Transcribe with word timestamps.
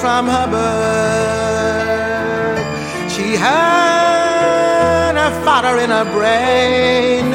from 0.00 0.24
her 0.26 0.50
birth. 0.50 0.58
She 3.12 3.36
had 3.36 5.12
her 5.14 5.44
father 5.44 5.78
in 5.78 5.90
her 5.90 6.04
brain, 6.12 7.30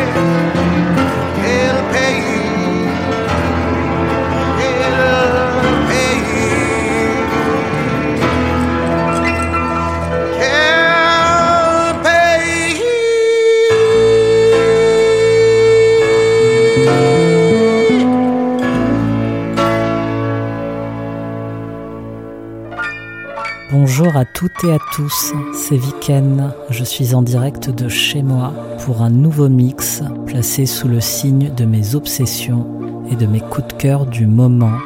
Bonjour 23.70 24.14
à 24.16 24.26
toutes 24.26 24.62
et 24.64 24.72
à 24.72 24.78
tous, 24.93 25.32
c'est 25.55 25.78
Viken. 25.78 26.52
Je 26.69 26.84
suis 26.84 27.14
en 27.14 27.22
direct 27.22 27.70
de 27.70 27.88
chez 27.88 28.22
moi 28.22 28.52
pour 28.84 29.00
un 29.00 29.08
nouveau 29.08 29.49
mix 29.49 30.02
placé 30.26 30.66
sous 30.66 30.87
le 30.87 31.00
signe 31.00 31.50
de 31.56 31.64
mes 31.64 31.94
obsessions 31.94 32.66
et 33.11 33.16
de 33.16 33.25
mes 33.25 33.40
coups 33.40 33.69
de 33.69 33.72
cœur 33.72 34.05
du 34.05 34.26
moment. 34.26 34.76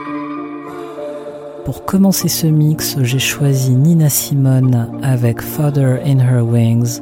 Pour 1.64 1.86
commencer 1.86 2.28
ce 2.28 2.46
mix, 2.46 2.96
j'ai 3.02 3.18
choisi 3.18 3.72
Nina 3.72 4.08
Simone 4.08 4.86
avec 5.02 5.42
Father 5.42 5.98
in 6.06 6.18
Her 6.20 6.46
Wings. 6.46 7.00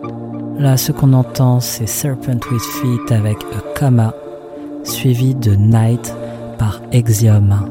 Là, 0.58 0.78
ce 0.78 0.92
qu'on 0.92 1.12
entend, 1.12 1.60
c'est 1.60 1.86
Serpent 1.88 2.38
with 2.50 2.62
Feet 2.62 3.12
avec 3.12 3.36
A 3.52 3.78
Comma, 3.78 4.14
suivi 4.82 5.34
de 5.34 5.54
Night 5.54 6.14
par 6.58 6.80
Exium. 6.92 7.66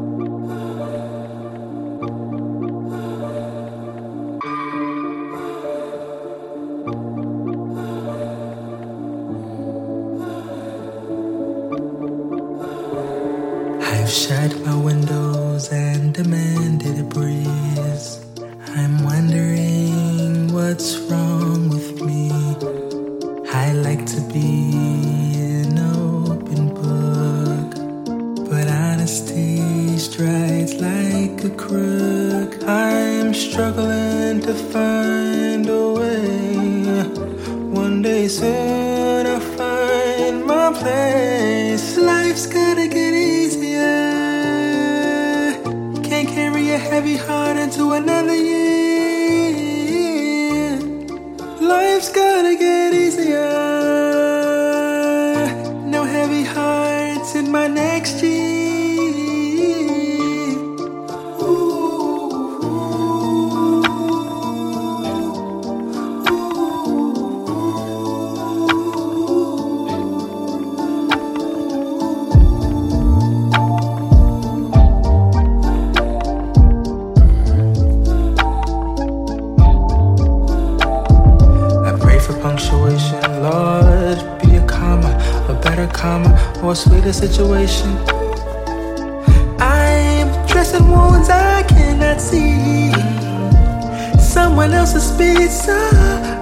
someone 94.66 94.80
else's 94.80 95.12
pizza 95.16 95.78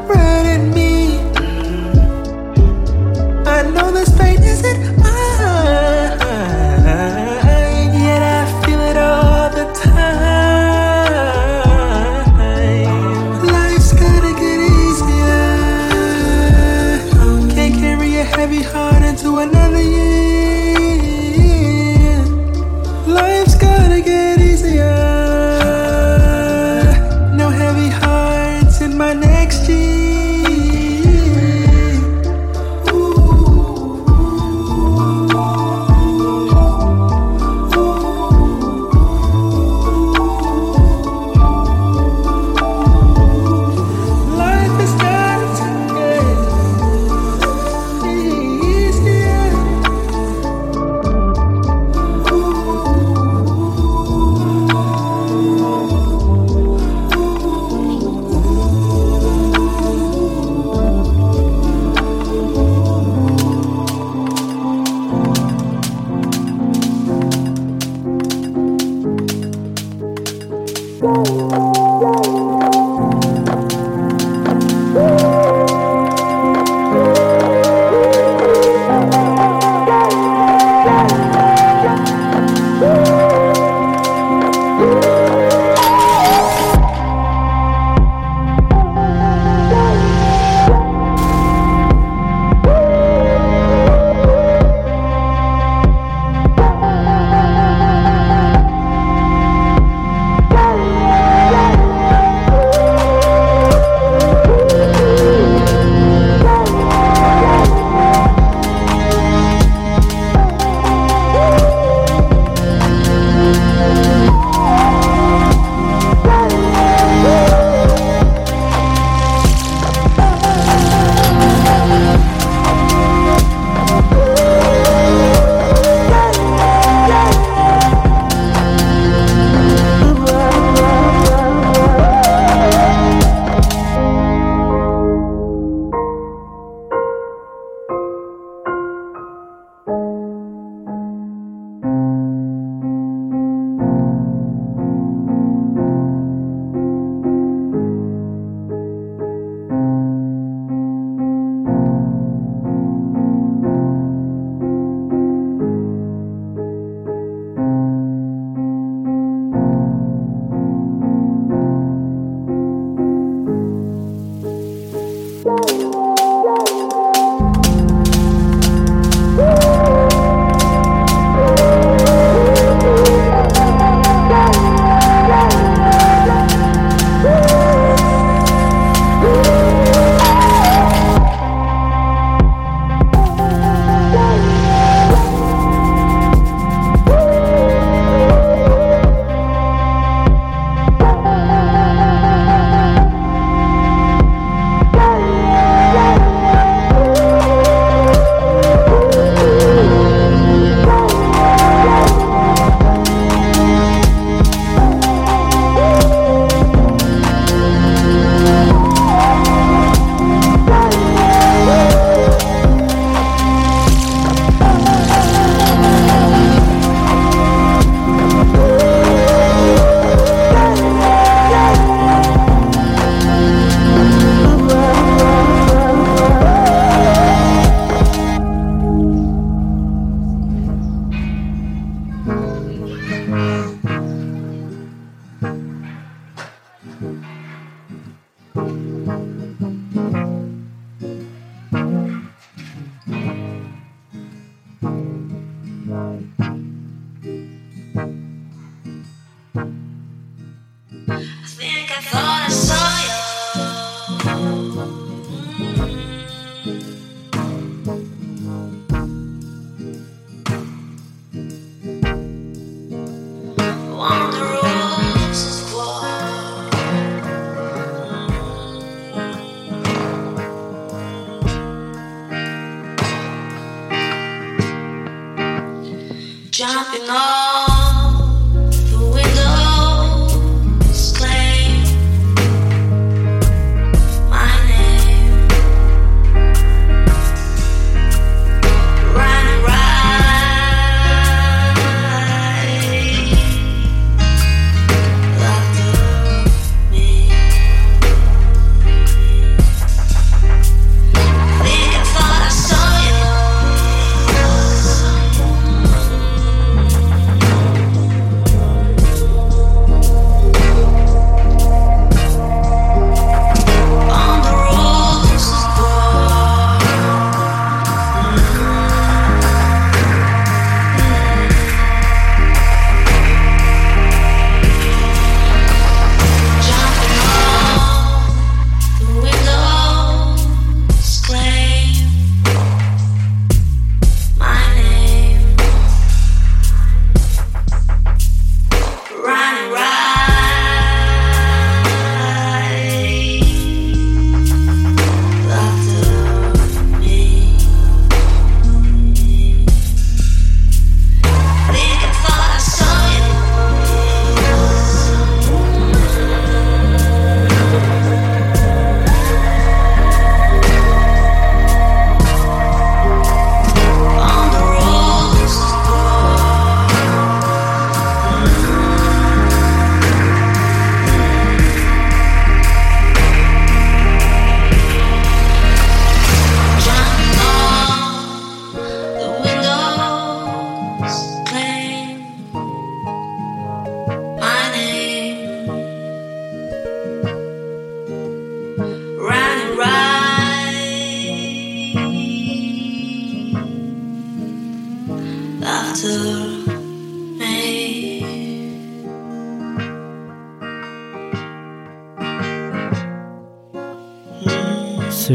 right 0.08 0.46
at 0.46 0.62
me. 0.74 1.20
I 3.58 3.64
know 3.76 3.92
this 3.92 4.18
pain. 4.18 4.33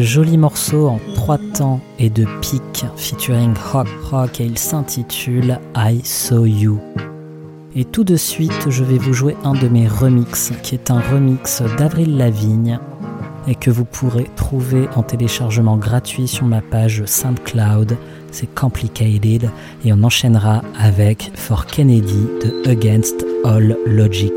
joli 0.08 0.38
morceau 0.38 0.86
en 0.88 1.00
trois 1.14 1.36
temps 1.36 1.80
et 1.98 2.08
de 2.08 2.24
pic 2.40 2.86
featuring 2.96 3.52
Rock 3.72 3.88
Rock 4.10 4.40
et 4.40 4.46
il 4.46 4.56
s'intitule 4.58 5.60
I 5.76 6.00
Saw 6.02 6.46
You. 6.46 6.80
Et 7.76 7.84
tout 7.84 8.04
de 8.04 8.16
suite, 8.16 8.70
je 8.70 8.84
vais 8.84 8.96
vous 8.96 9.12
jouer 9.12 9.36
un 9.44 9.52
de 9.52 9.68
mes 9.68 9.86
remixes 9.86 10.50
qui 10.62 10.74
est 10.76 10.90
un 10.90 11.00
remix 11.00 11.60
d'Avril 11.76 12.16
Lavigne 12.16 12.78
et 13.46 13.54
que 13.54 13.70
vous 13.70 13.84
pourrez 13.84 14.30
trouver 14.34 14.88
en 14.96 15.02
téléchargement 15.02 15.76
gratuit 15.76 16.26
sur 16.26 16.46
ma 16.46 16.62
page 16.62 17.04
SoundCloud. 17.04 17.98
C'est 18.30 18.52
Complicated 18.54 19.50
et 19.84 19.92
on 19.92 20.02
enchaînera 20.02 20.62
avec 20.78 21.30
For 21.34 21.66
Kennedy 21.66 22.24
de 22.42 22.66
Against 22.70 23.26
All 23.44 23.76
Logic. 23.86 24.32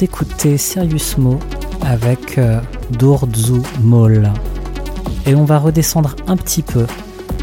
d'écouter 0.00 0.56
Mo 1.18 1.38
avec 1.82 2.38
euh, 2.38 2.58
Dourzou 2.98 3.60
mol 3.82 4.30
Et 5.26 5.34
on 5.34 5.44
va 5.44 5.58
redescendre 5.58 6.16
un 6.26 6.36
petit 6.38 6.62
peu 6.62 6.86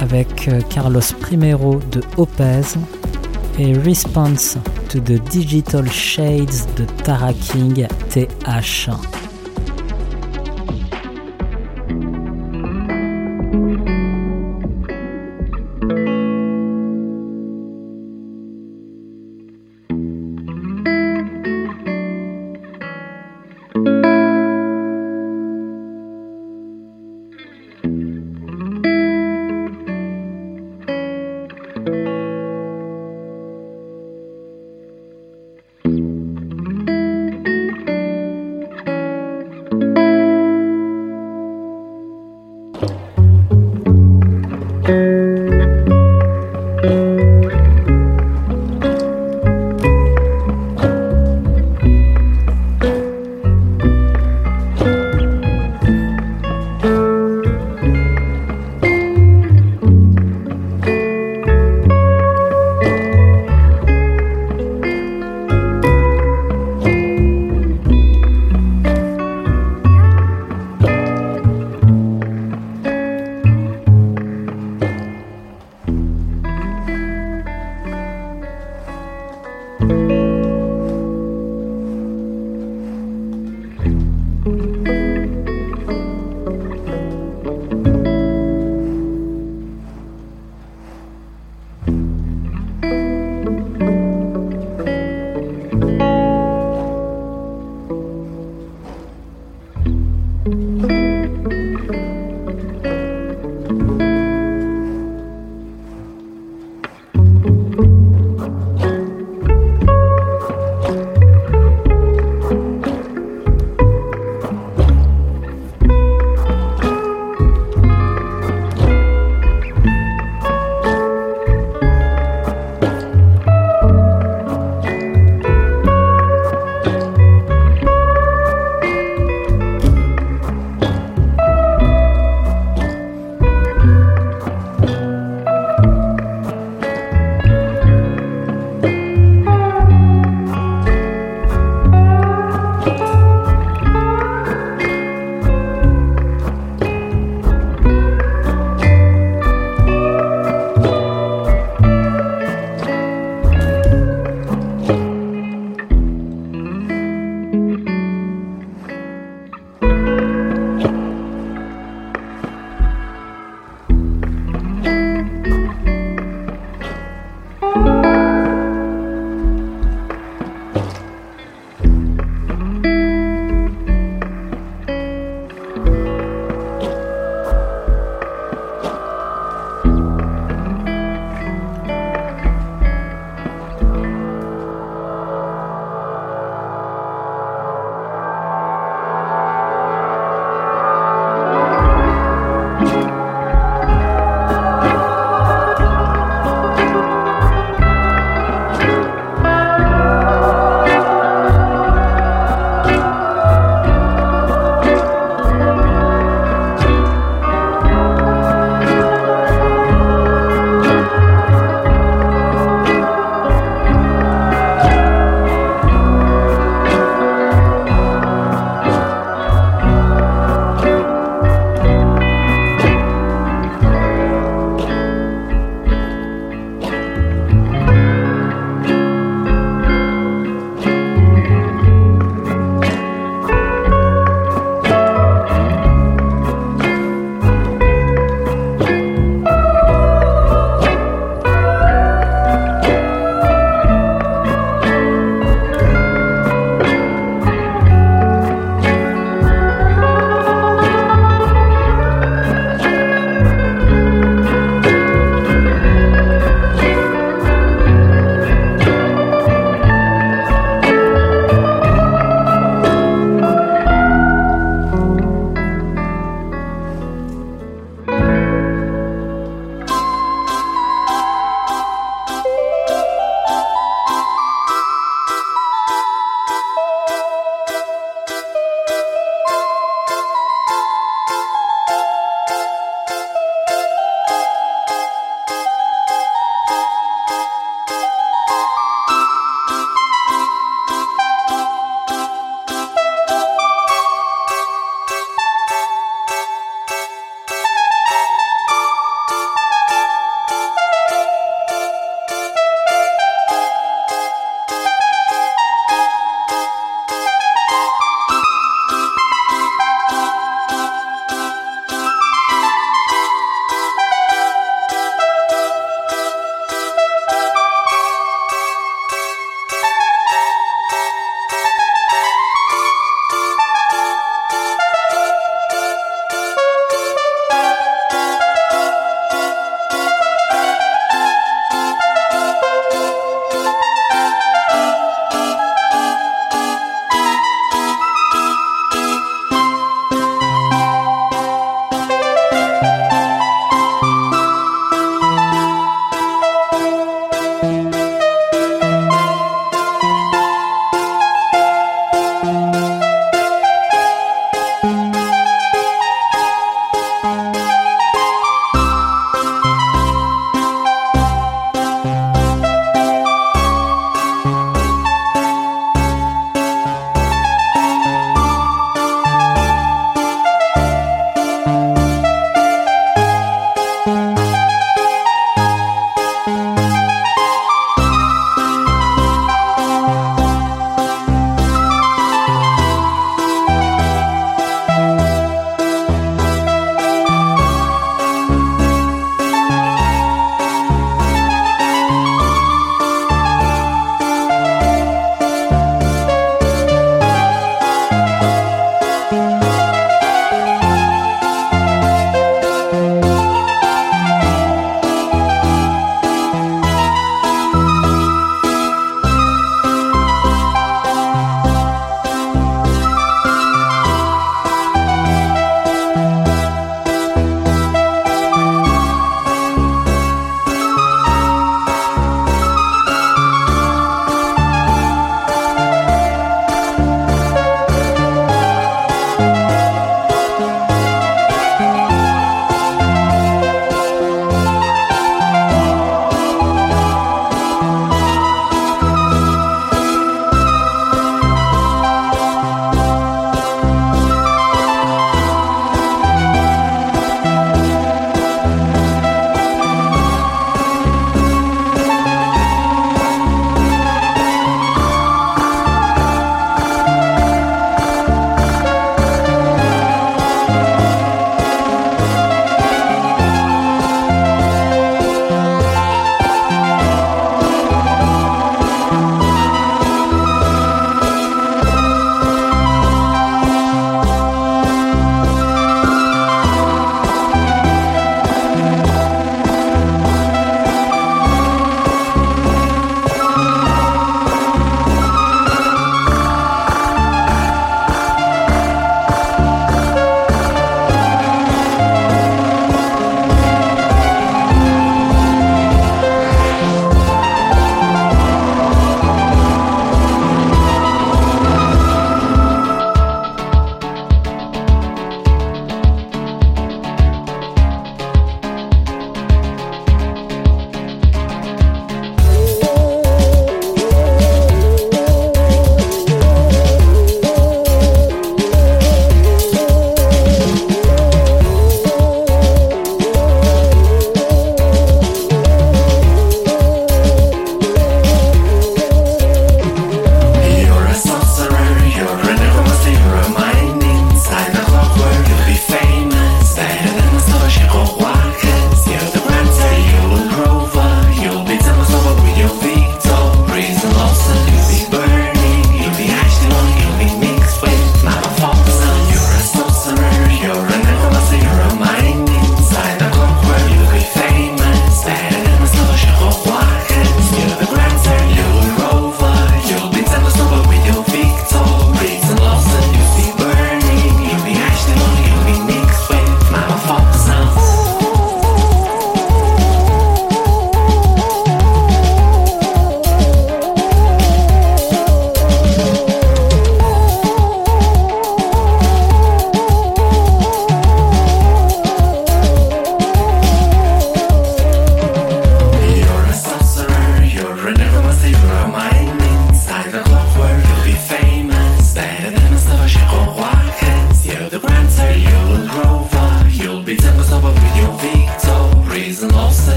avec 0.00 0.48
euh, 0.48 0.60
Carlos 0.68 1.00
Primero 1.20 1.76
de 1.92 2.00
Opez 2.16 2.62
et 3.58 3.72
Response 3.78 4.58
to 4.88 4.98
the 4.98 5.20
Digital 5.30 5.88
Shades 5.90 6.74
de 6.76 6.84
Tara 7.04 7.32
King 7.34 7.86
TH. 8.10 8.90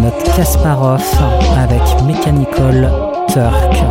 notre 0.00 0.22
Kasparov 0.36 1.00
avec 1.56 1.82
Mechanical 2.06 2.90
Turk. 3.28 3.84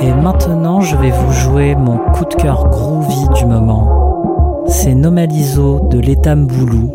Et 0.00 0.10
maintenant, 0.12 0.80
je 0.80 0.96
vais 0.96 1.10
vous 1.10 1.32
jouer 1.32 1.74
mon 1.74 1.98
coup 2.12 2.24
de 2.24 2.34
cœur 2.34 2.66
groovy 2.70 3.28
du 3.36 3.44
moment. 3.44 4.64
C'est 4.66 4.94
Nomalizo 4.94 5.86
de 5.90 5.98
l'Etamboulou 5.98 6.90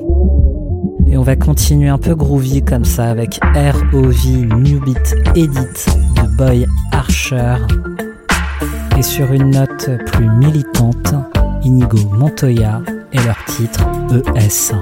Et 1.08 1.16
on 1.18 1.22
va 1.22 1.36
continuer 1.36 1.90
un 1.90 2.00
peu 2.00 2.16
groovy 2.16 2.64
comme 2.64 2.86
ça 2.86 3.04
avec 3.06 3.40
ROV 3.54 4.48
New 4.60 4.80
Beat 4.84 5.16
Edit 5.36 5.52
de 5.52 6.36
Boy 6.38 6.66
Archer. 6.92 7.54
Et 8.98 9.04
sur 9.04 9.32
une 9.32 9.52
note 9.52 9.90
plus 10.08 10.28
militante, 10.32 11.14
Inigo 11.64 11.98
Montoya 12.18 12.82
et 13.12 13.18
leur 13.20 13.38
titre 13.46 13.86
ES. 14.36 14.74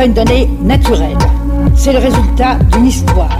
pas 0.00 0.06
une 0.06 0.14
donnée 0.14 0.48
naturelle. 0.62 1.18
C'est 1.74 1.92
le 1.92 1.98
résultat 1.98 2.54
d'une 2.72 2.86
histoire. 2.86 3.38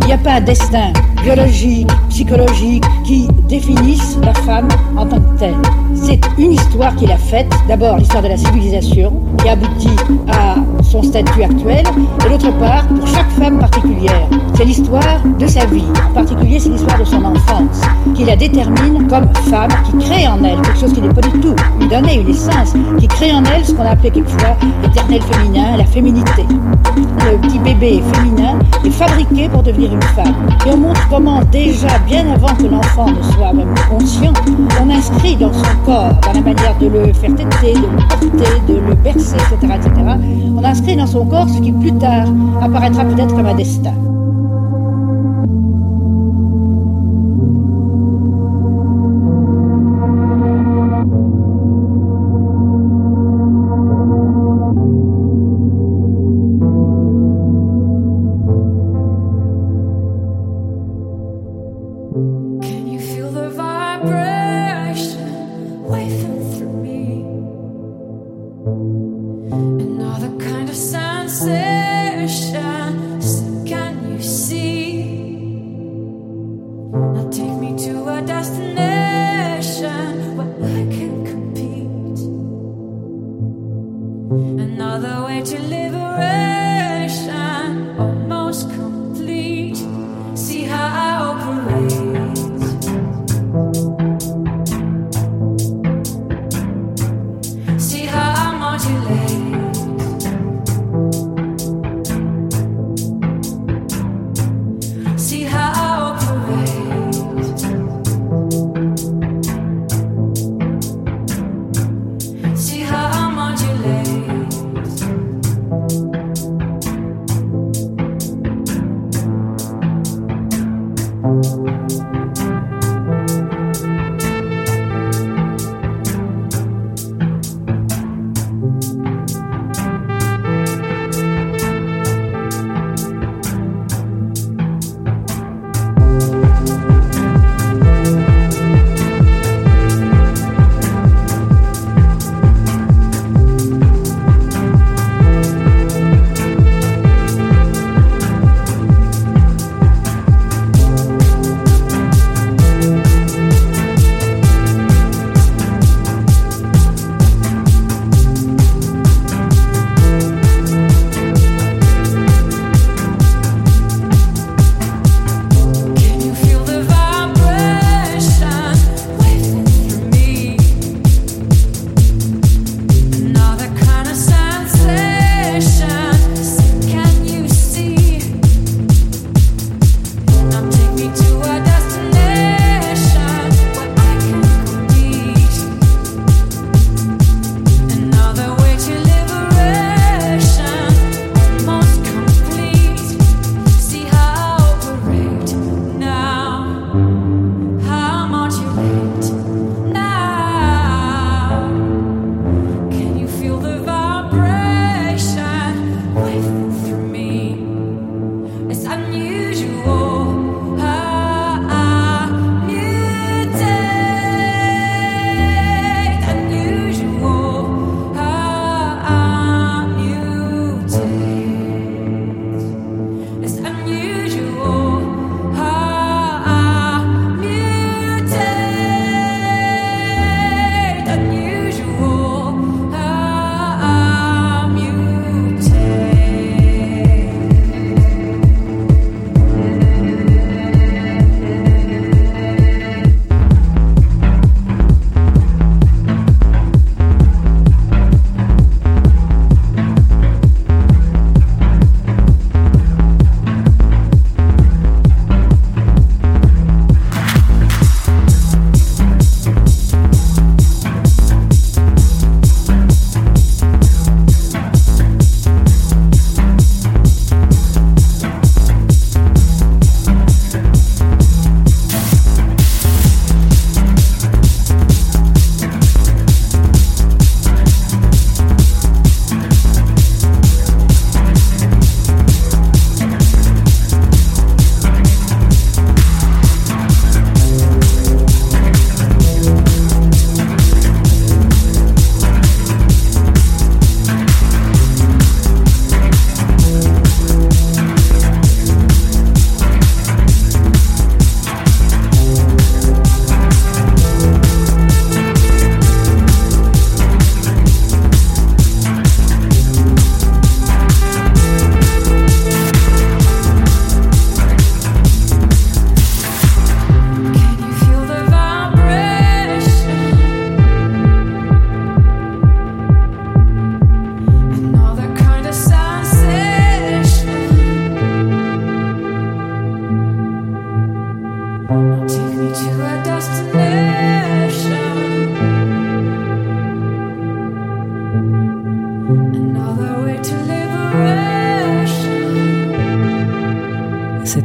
Il 0.00 0.06
n'y 0.06 0.14
a 0.14 0.16
pas 0.16 0.36
un 0.36 0.40
destin 0.40 0.94
biologique, 1.22 1.90
psychologique 2.08 2.84
qui 3.04 3.28
définisse 3.50 4.16
la 4.22 4.32
femme 4.32 4.68
en 4.96 5.04
tant 5.06 5.20
que 5.20 5.38
telle. 5.38 5.54
C'est 5.94 6.18
une 6.38 6.52
histoire 6.52 6.96
qui 6.96 7.06
l'a 7.06 7.18
faite, 7.18 7.52
d'abord 7.68 7.98
l'histoire 7.98 8.22
de 8.22 8.28
la 8.28 8.38
civilisation, 8.38 9.12
qui 9.42 9.48
aboutit 9.48 9.90
à 10.32 10.54
son 10.82 11.02
statut 11.02 11.42
actuel, 11.44 11.82
et 12.26 12.30
d'autre 12.30 12.50
part, 12.58 12.86
pour 12.88 13.06
chaque 13.06 13.28
femme 13.30 13.58
particulière. 13.58 14.28
C'est 14.54 14.64
l'histoire 14.64 15.20
de 15.38 15.46
sa 15.46 15.64
vie, 15.66 15.84
en 16.10 16.12
particulier 16.12 16.58
c'est 16.58 16.68
l'histoire 16.68 16.98
de 16.98 17.04
son 17.04 17.24
enfance, 17.24 17.80
qui 18.14 18.24
la 18.24 18.36
détermine 18.36 19.06
comme 19.08 19.28
femme, 19.48 19.70
qui 19.84 20.06
crée 20.06 20.26
en 20.28 20.42
elle 20.44 20.60
quelque 20.60 20.78
chose 20.78 20.92
qui 20.92 21.00
n'est 21.00 21.14
pas 21.14 21.20
du 21.22 21.38
tout 21.40 21.54
une 21.80 21.88
donner 21.88 22.16
une 22.20 22.28
essence, 22.28 22.74
qui 22.98 23.08
crée 23.08 23.32
en 23.32 23.42
elle 23.54 23.64
ce 23.64 23.72
qu'on 23.72 23.86
appelait 23.88 24.10
quelquefois 24.10 24.56
l'éternel 24.82 25.20
féminin, 25.22 25.76
la 25.78 25.84
féminité. 25.84 26.44
Le 26.96 27.38
petit 27.38 27.58
bébé 27.60 28.02
féminin 28.12 28.58
est 28.84 28.90
fabriqué 28.90 29.48
pour 29.48 29.62
devenir 29.62 29.94
une 29.94 30.02
femme. 30.02 30.34
Et 30.66 30.70
on 30.72 30.76
montre 30.76 31.08
comment 31.08 31.40
déjà, 31.50 31.98
bien 32.06 32.26
avant 32.32 32.54
que 32.56 32.66
l'enfant 32.66 33.06
ne 33.10 33.22
soit 33.32 33.52
même 33.52 33.74
conscient, 33.88 34.32
on 34.82 34.90
inscrit 34.90 35.36
dans 35.36 35.52
son 35.52 35.76
corps, 35.84 36.14
dans 36.26 36.32
la 36.34 36.40
manière 36.40 36.76
de 36.78 36.88
le 36.88 37.12
faire 37.12 37.34
têter, 37.34 37.74
de 37.74 37.78
le 37.80 37.96
porter, 38.08 38.52
de 38.68 38.74
le 38.86 38.94
bercer, 38.94 39.29
etc., 39.34 39.72
etc., 39.74 39.90
on 40.56 40.64
inscrit 40.64 40.96
dans 40.96 41.06
son 41.06 41.26
corps 41.26 41.48
ce 41.48 41.60
qui 41.60 41.72
plus 41.72 41.92
tard 41.98 42.28
apparaîtra 42.60 43.04
peut-être 43.04 43.34
comme 43.34 43.46
un 43.46 43.54
destin. 43.54 43.94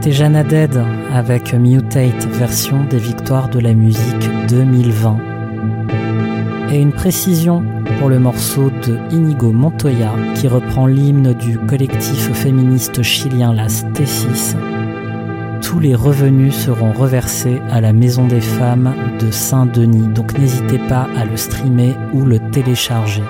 C'est 0.06 0.12
Jana 0.12 0.43
Dead 0.43 0.84
avec 1.16 1.51
Mutate, 1.56 2.26
version 2.34 2.84
des 2.84 2.99
victoires 2.99 3.49
de 3.49 3.58
la 3.60 3.74
musique 3.74 4.30
2020. 4.49 5.18
Et 6.72 6.78
une 6.80 6.91
précision 6.91 7.64
pour 7.97 8.10
le 8.10 8.20
morceau 8.20 8.70
de 8.86 8.99
Inigo 9.12 9.51
Montoya 9.51 10.12
qui 10.36 10.47
reprend 10.47 10.86
l'hymne 10.86 11.34
du 11.34 11.58
collectif 11.58 12.32
féministe 12.36 13.01
chilien 13.01 13.51
Las 13.51 13.84
Tesis. 13.95 14.56
Tous 15.64 15.80
les 15.80 15.95
revenus 15.95 16.53
seront 16.53 16.91
reversés 16.93 17.60
à 17.72 17.82
la 17.82 17.91
Maison 17.91 18.28
des 18.28 18.41
Femmes 18.41 18.93
de 19.20 19.32
Saint-Denis, 19.32 20.10
donc 20.14 20.38
n'hésitez 20.38 20.78
pas 20.88 21.08
à 21.18 21.26
le 21.26 21.36
streamer 21.36 21.95
ou 22.14 22.26
le 22.26 22.38
télécharger. 22.51 23.24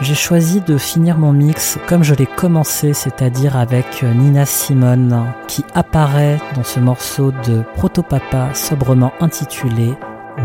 J'ai 0.00 0.14
choisi 0.16 0.60
de 0.60 0.76
finir 0.76 1.18
mon 1.18 1.32
mix 1.32 1.78
comme 1.88 2.02
je 2.02 2.14
l'ai 2.14 2.26
commencé, 2.26 2.94
c'est-à-dire 2.94 3.56
avec 3.56 4.00
euh, 4.02 4.12
Nina 4.12 4.44
Simone, 4.44 5.22
qui 5.46 5.64
apparaît 5.72 6.38
dans 6.56 6.64
ce 6.64 6.80
morceau 6.80 7.30
de 7.46 7.62
Protopapa 7.76 8.52
sobrement 8.54 9.12
intitulé 9.20 9.94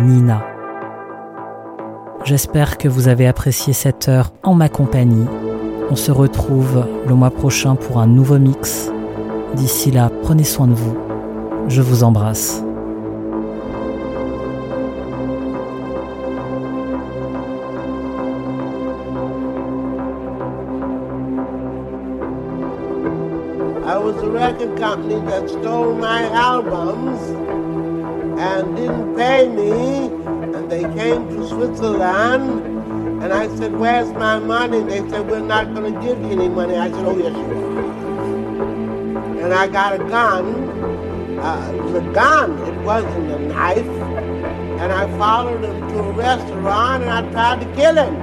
Nina. 0.03 0.43
J'espère 2.23 2.77
que 2.77 2.87
vous 2.87 3.07
avez 3.07 3.25
apprécié 3.27 3.73
cette 3.73 4.07
heure 4.07 4.31
en 4.43 4.53
ma 4.53 4.69
compagnie. 4.69 5.25
On 5.89 5.95
se 5.95 6.11
retrouve 6.11 6.85
le 7.07 7.15
mois 7.15 7.31
prochain 7.31 7.73
pour 7.73 7.99
un 7.99 8.07
nouveau 8.07 8.37
mix. 8.37 8.91
D'ici 9.55 9.89
là, 9.89 10.11
prenez 10.21 10.43
soin 10.43 10.67
de 10.67 10.73
vous. 10.75 10.95
Je 11.67 11.81
vous 11.81 12.03
embrasse. 12.03 12.63
record 24.39 24.77
company 24.79 25.19
that 25.29 25.49
stole 25.49 25.93
my 25.95 26.23
albums 26.27 27.19
and 28.39 28.75
didn't 28.77 29.13
pay 29.17 29.49
me. 29.49 30.07
And 30.55 30.71
they 30.71 30.83
came 30.99 31.27
to 31.29 31.47
Switzerland. 31.49 32.77
And 33.21 33.33
I 33.33 33.53
said, 33.57 33.77
where's 33.77 34.09
my 34.13 34.39
money? 34.39 34.81
They 34.81 34.99
said, 35.09 35.29
we're 35.29 35.41
not 35.41 35.73
going 35.75 35.93
to 35.93 35.99
give 36.01 36.17
you 36.21 36.29
any 36.31 36.47
money. 36.47 36.75
I 36.77 36.89
said, 36.89 37.05
oh, 37.05 37.17
yes, 37.17 37.35
you 37.35 37.57
are. 37.57 39.43
And 39.43 39.53
I 39.53 39.67
got 39.67 39.99
a 39.99 40.03
gun. 40.05 40.69
Uh, 41.37 41.73
it 41.75 41.81
was 41.83 41.95
a 41.95 42.11
gun. 42.13 42.57
It 42.59 42.81
wasn't 42.85 43.31
a 43.31 43.39
knife. 43.39 43.91
And 44.81 44.93
I 44.93 45.05
followed 45.17 45.65
him 45.65 45.79
to 45.89 45.99
a 45.99 46.11
restaurant 46.13 47.03
and 47.03 47.11
I 47.11 47.29
tried 47.31 47.59
to 47.65 47.75
kill 47.75 47.95
him. 47.95 48.15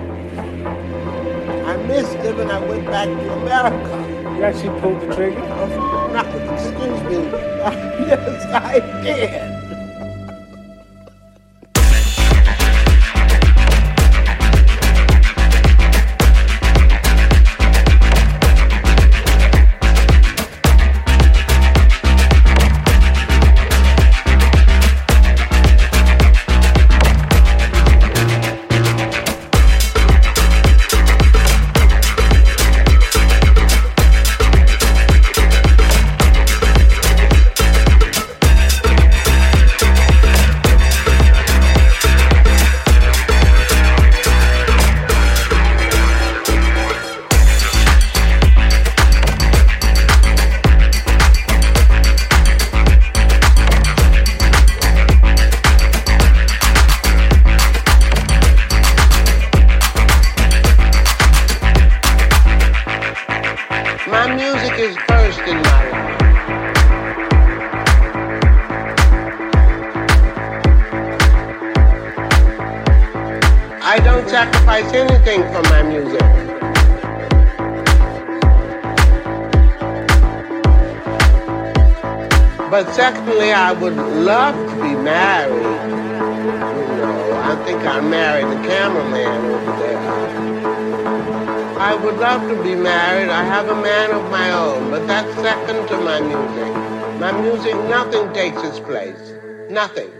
I 1.66 1.76
missed 1.88 2.14
him 2.16 2.40
and 2.40 2.50
I 2.50 2.58
went 2.66 2.86
back 2.86 3.06
to 3.06 3.32
America. 3.34 4.36
You 4.36 4.44
actually 4.44 4.80
pulled 4.80 5.00
the 5.02 5.14
trigger? 5.14 5.85
Excuse 6.18 7.02
me. 7.04 7.16
yes, 8.08 8.46
I 8.46 8.80
did. 9.02 9.45
I 73.96 74.00
don't 74.00 74.28
sacrifice 74.28 74.92
anything 74.92 75.40
for 75.54 75.62
my 75.74 75.82
music. 75.82 76.24
But 82.74 82.92
secondly, 82.92 83.52
I 83.54 83.70
would 83.72 83.96
love 83.96 84.54
to 84.68 84.76
be 84.82 84.94
married. 84.96 85.90
You 86.30 86.98
know, 86.98 87.40
I 87.50 87.54
think 87.64 87.84
I 87.86 88.00
married 88.02 88.48
the 88.54 88.58
cameraman 88.68 89.44
over 89.50 89.72
there. 89.78 90.00
I 91.78 91.94
would 91.94 92.18
love 92.18 92.42
to 92.50 92.56
be 92.62 92.74
married. 92.74 93.30
I 93.30 93.44
have 93.44 93.70
a 93.70 93.74
man 93.80 94.10
of 94.10 94.28
my 94.30 94.50
own, 94.52 94.90
but 94.90 95.06
that's 95.06 95.32
second 95.40 95.86
to 95.88 95.96
my 95.96 96.20
music. 96.20 96.76
My 97.18 97.32
music, 97.32 97.74
nothing 97.96 98.30
takes 98.34 98.62
its 98.62 98.78
place. 98.78 99.16
Nothing. 99.70 100.10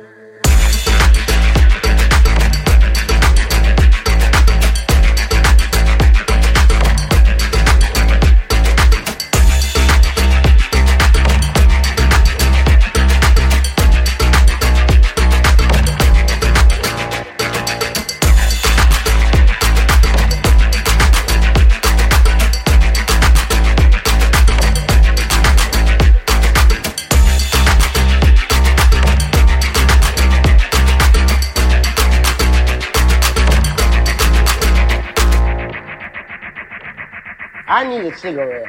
I 37.68 37.84
need 37.86 38.04
a 38.12 38.16
cigarette. 38.16 38.66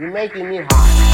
You're 0.00 0.10
making 0.12 0.48
me 0.48 0.60
hot. 0.70 1.11